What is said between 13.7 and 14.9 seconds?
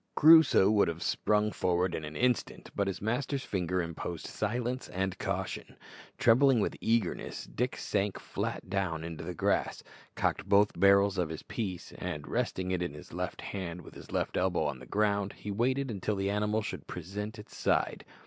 with his left elbow on the